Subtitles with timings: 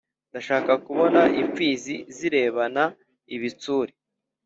[0.29, 2.83] ndashaka kubona imfizi zirebana
[3.35, 3.91] ibitsure